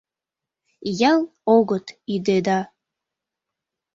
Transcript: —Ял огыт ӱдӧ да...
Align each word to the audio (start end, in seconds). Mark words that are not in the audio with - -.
—Ял 1.11 1.19
огыт 1.55 1.87
ӱдӧ 2.13 2.37
да... 2.47 2.59